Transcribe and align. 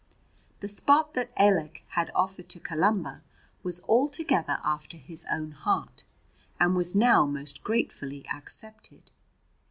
The 0.61 0.67
spot 0.67 1.13
that 1.13 1.31
Ailech 1.37 1.83
had 1.89 2.09
offered 2.15 2.49
to 2.49 2.59
Columba 2.59 3.21
was 3.61 3.83
altogether 3.83 4.59
after 4.63 4.97
his 4.97 5.27
own 5.31 5.51
heart 5.51 6.05
and 6.59 6.75
was 6.75 6.95
now 6.95 7.27
most 7.27 7.63
gratefully 7.63 8.25
accepted. 8.33 9.11